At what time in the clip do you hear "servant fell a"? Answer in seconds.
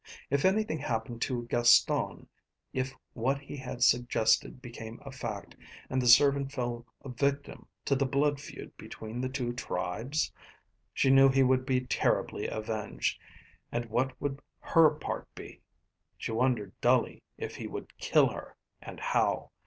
6.07-7.09